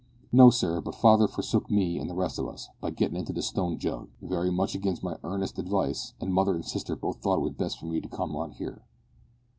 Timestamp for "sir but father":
0.49-1.27